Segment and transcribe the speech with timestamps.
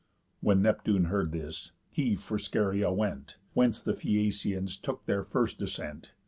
[0.39, 6.13] When Neptune heard this, he for Scheria went, Whence the Phæacians took their first descent.